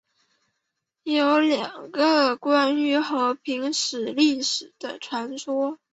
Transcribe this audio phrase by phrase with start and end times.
[1.03, 5.77] 有两种关于和平寺历史的传说。